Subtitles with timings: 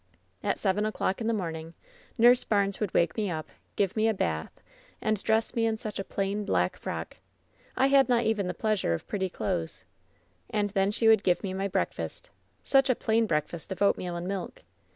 [0.41, 1.75] "At seven o'clock in the morning,
[2.17, 4.59] Nurse Bums would wake me up, give me a bath,
[4.99, 7.17] and dress me in such a plain black frock!
[7.77, 9.85] I had not even the pleasure of pretty clothes!
[10.49, 12.31] And then she would give me my breakfast—
[12.73, 14.63] such a plain breakfast of oatmeal and milk!